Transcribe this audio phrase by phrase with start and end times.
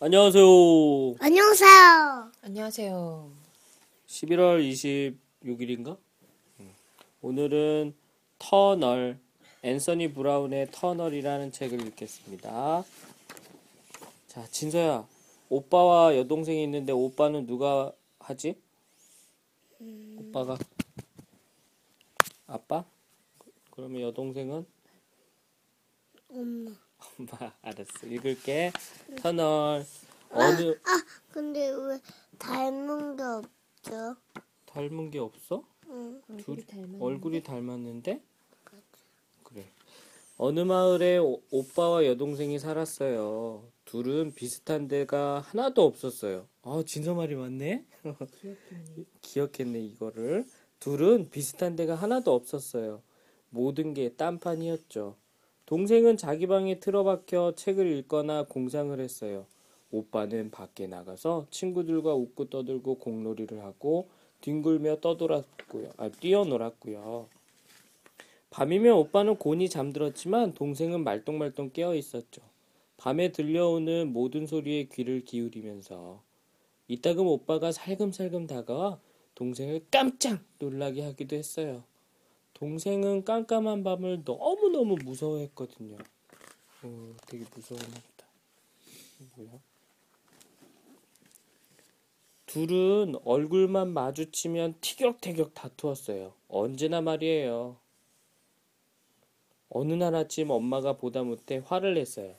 [0.00, 1.16] 안녕하세요.
[1.18, 2.30] 안녕하세요.
[2.42, 3.32] 안녕하세요.
[4.06, 5.98] 11월 26일인가?
[7.20, 7.94] 오늘은
[8.38, 9.18] 터널,
[9.62, 12.84] 앤서니 브라운의 터널이라는 책을 읽겠습니다.
[14.28, 15.04] 자, 진서야.
[15.48, 18.54] 오빠와 여동생이 있는데 오빠는 누가 하지?
[20.18, 20.56] 오빠가
[22.46, 22.84] 아빠?
[23.72, 24.64] 그러면 여동생은
[26.28, 26.70] 엄마.
[27.18, 27.52] 엄마.
[27.62, 28.06] 알았어.
[28.06, 28.70] 읽을게.
[29.20, 29.84] 터널.
[30.30, 32.00] 어느 아, 근데 왜
[32.38, 34.16] 닮은 게 없죠?
[34.66, 35.64] 닮은 게 없어?
[35.88, 36.22] 응.
[36.38, 36.64] 둘,
[37.00, 38.22] 얼굴이 닮았는데?
[39.42, 39.64] 그래.
[40.36, 43.64] 어느 마을에 오, 오빠와 여동생이 살았어요.
[43.86, 46.46] 둘은 비슷한 데가 하나도 없었어요.
[46.62, 47.84] 아, 진서 말이 맞네?
[49.22, 50.46] 기억했네, 이거를.
[50.78, 53.02] 둘은 비슷한 데가 하나도 없었어요.
[53.50, 55.16] 모든 게 딴판이었죠.
[55.68, 59.44] 동생은 자기 방에 틀어박혀 책을 읽거나 공상을 했어요.
[59.90, 64.08] 오빠는 밖에 나가서 친구들과 웃고 떠들고 공놀이를 하고
[64.40, 65.90] 뒹굴며 떠돌았고요.
[65.98, 67.28] 아, 뛰어놀았고요.
[68.48, 72.40] 밤이면 오빠는 곤히 잠들었지만 동생은 말똥말똥 깨어 있었죠.
[72.96, 76.22] 밤에 들려오는 모든 소리에 귀를 기울이면서
[76.88, 78.98] 이따금 오빠가 살금살금 다가와
[79.34, 81.84] 동생을 깜짝 놀라게 하기도 했어요.
[82.58, 85.96] 동생은 깜깜한 밤을 너무너무 무서워했거든요.
[86.82, 88.26] 어, 되게 무서웠나 보다.
[89.36, 89.50] 뭐야?
[92.46, 96.32] 둘은 얼굴만 마주치면 티격태격 다투었어요.
[96.48, 97.76] 언제나 말이에요.
[99.70, 102.34] 어느 날 아침 엄마가 보다 못해 화를 냈어요.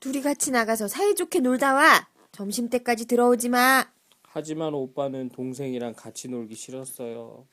[0.00, 2.08] 둘이 같이 나가서 사이좋게 놀다 와.
[2.32, 3.86] 점심 때까지 들어오지 마.
[4.22, 7.46] 하지만 오빠는 동생이랑 같이 놀기 싫었어요.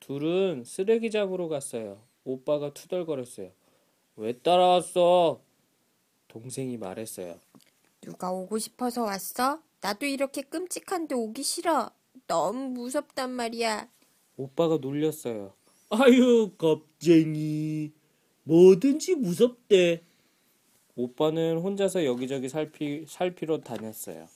[0.00, 2.00] 둘은 쓰레기장으로 갔어요.
[2.24, 3.50] 오빠가 투덜거렸어요.
[4.16, 5.40] 왜 따라왔어?
[6.28, 7.38] 동생이 말했어요.
[8.00, 9.60] 누가 오고 싶어서 왔어?
[9.80, 11.90] 나도 이렇게 끔찍한데 오기 싫어.
[12.26, 13.88] 너무 무섭단 말이야.
[14.36, 15.54] 오빠가 놀렸어요.
[15.90, 17.92] 아유, 겁쟁이.
[18.44, 20.02] 뭐든지 무섭대.
[20.96, 24.26] 오빠는 혼자서 여기저기 살피, 살피러 다녔어요.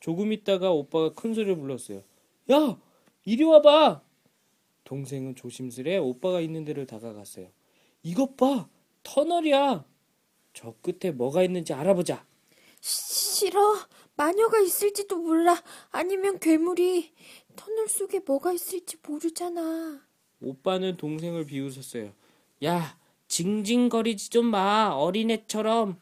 [0.00, 2.02] 조금 있다가 오빠가 큰 소리를 불렀어요.
[2.50, 2.76] 야!
[3.24, 4.02] 이리 와봐!
[4.84, 7.48] 동생은 조심스레 오빠가 있는 데를 다가갔어요.
[8.02, 8.68] 이것 봐!
[9.02, 9.84] 터널이야!
[10.54, 12.26] 저 끝에 뭐가 있는지 알아보자.
[12.80, 13.76] 싫어.
[14.16, 15.62] 마녀가 있을지도 몰라.
[15.90, 17.12] 아니면 괴물이.
[17.56, 20.02] 터널 속에 뭐가 있을지 모르잖아.
[20.40, 22.12] 오빠는 동생을 비웃었어요.
[22.64, 26.00] 야, 징징거리지 좀 마, 어린애처럼.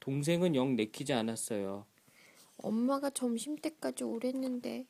[0.00, 1.86] 동생은 영 내키지 않았어요.
[2.58, 4.86] 엄마가 점심 때까지 오랬는데.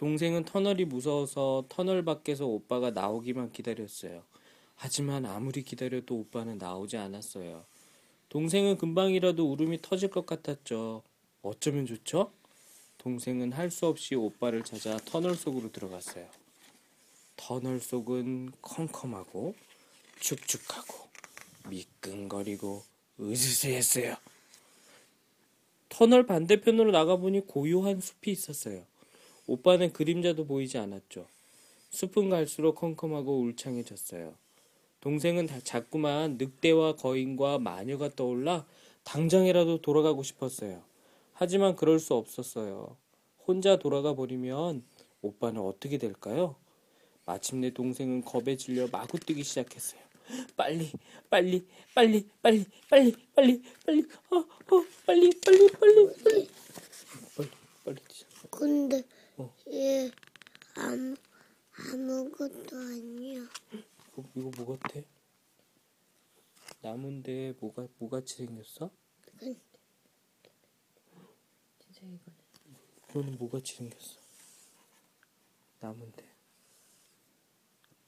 [0.00, 4.22] 동생은 터널이 무서워서 터널 밖에서 오빠가 나오기만 기다렸어요.
[4.74, 7.66] 하지만 아무리 기다려도 오빠는 나오지 않았어요.
[8.30, 11.02] 동생은 금방이라도 울음이 터질 것 같았죠.
[11.42, 12.32] 어쩌면 좋죠?
[12.96, 16.26] 동생은 할 수 없이 오빠를 찾아 터널 속으로 들어갔어요.
[17.36, 19.54] 터널 속은 컴컴하고
[20.18, 21.08] 축축하고
[21.68, 22.82] 미끈거리고
[23.20, 24.16] 으스스했어요.
[25.90, 28.86] 터널 반대편으로 나가보니 고요한 숲이 있었어요.
[29.50, 31.26] 오빠는 그림자도 보이지 않았죠.
[31.90, 34.32] 숲은 갈수록 컴컴하고 울창해졌어요.
[35.00, 38.64] 동생은 다 자꾸만 늑대와 거인과 마녀가 떠올라
[39.02, 40.84] 당장이라도 돌아가고 싶었어요.
[41.32, 42.96] 하지만 그럴 수 없었어요.
[43.44, 44.84] 혼자 돌아가 버리면
[45.20, 46.54] 오빠는 어떻게 될까요?
[47.26, 50.00] 마침내 동생은 겁에 질려 마구 뛰기 시작했어요.
[50.56, 50.92] 빨리,
[51.28, 56.48] 빨리, 빨리, 빨리, 빨리, 빨리, 빨리, 어, 어, 빨리, 빨리, 빨리, 빨리,
[57.34, 57.50] 빨리,
[57.84, 58.26] 빨리 뛰자.
[58.48, 59.02] 근데
[59.40, 59.54] 어.
[59.72, 60.10] 얘
[60.76, 61.16] 아무
[61.72, 63.40] 아무것도 아니야.
[64.12, 65.00] 이거, 이거 뭐 같아?
[66.82, 68.90] 나무인데 뭐가 뭐같이 생겼어?
[71.78, 72.20] 진짜 이거는.
[73.08, 74.20] 이거는 뭐같이 생겼어?
[75.80, 76.22] 나무인데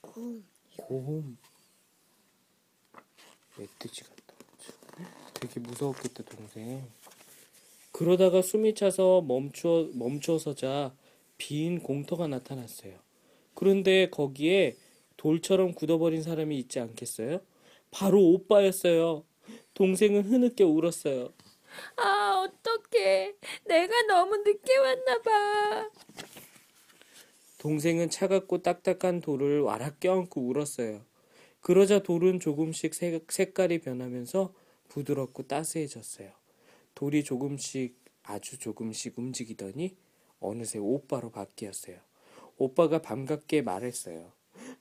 [0.03, 0.45] 곰.
[0.77, 1.39] 곰
[3.57, 4.35] 멧돼지 같다.
[5.33, 6.91] 되게 무서웠겠다 동생.
[7.91, 10.95] 그러다가 숨이 차서 멈추어 멈춰서자
[11.43, 12.95] 빈 공터가 나타났어요.
[13.55, 14.77] 그런데 거기에
[15.17, 17.41] 돌처럼 굳어버린 사람이 있지 않겠어요?
[17.91, 19.25] 바로 오빠였어요.
[19.75, 21.33] 동생은 흐느껴 울었어요.
[21.97, 23.35] 아, 어떡해.
[23.65, 25.91] 내가 너무 늦게 왔나 봐.
[27.59, 31.05] 동생은 차갑고 딱딱한 돌을 와락 껴안고 울었어요.
[31.61, 34.55] 그러자 돌은 조금씩 색- 색깔이 변하면서
[34.89, 36.31] 부드럽고 따스해졌어요.
[36.95, 39.97] 돌이 조금씩 아주 조금씩 움직이더니
[40.43, 41.97] 어느새 오빠로 바뀌었어요.
[42.59, 44.33] 오빠가 반갑게 말했어요.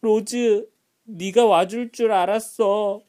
[0.02, 0.70] 로즈,
[1.04, 3.02] 네가 와줄 줄 알았어.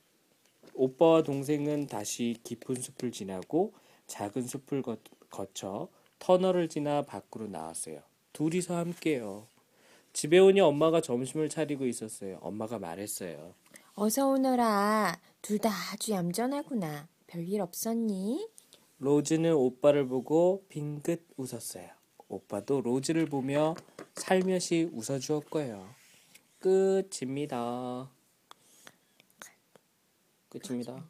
[0.74, 3.74] 오빠와 동생은 다시 깊은 숲을 지나고
[4.06, 4.96] 작은 숲을 거,
[5.30, 5.88] 거쳐
[6.18, 8.00] 터널을 지나 밖으로 나왔어요.
[8.32, 9.46] 둘이서 함께요.
[10.12, 12.38] 집에 오니 엄마가 점심을 차리고 있었어요.
[12.40, 13.54] 엄마가 말했어요.
[13.94, 15.20] 어서 오너라.
[15.42, 17.08] 둘 다 아주 얌전하구나.
[17.26, 18.48] 별일 없었니?
[18.98, 21.88] 로즈는 오빠를 보고 빙긋 웃었어요.
[22.32, 23.74] 오빠도 로즈를 보며
[24.14, 25.94] 살며시 웃어주었고요.
[26.60, 28.08] 끝입니다.
[30.48, 31.04] 끝입니다.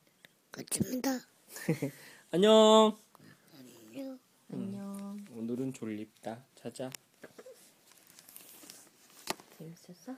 [0.51, 1.21] 끝입니다.
[2.33, 2.99] 안녕.
[3.55, 4.19] 안녕.
[4.51, 5.25] 안녕.
[5.37, 6.45] 오늘은 졸립다.
[6.57, 6.91] 자자.
[9.59, 10.17] 재밌었어?